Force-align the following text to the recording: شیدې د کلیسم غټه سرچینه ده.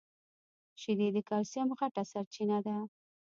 شیدې 0.81 1.07
د 1.15 1.17
کلیسم 1.29 1.67
غټه 1.79 2.03
سرچینه 2.11 2.57
ده. 2.65 2.77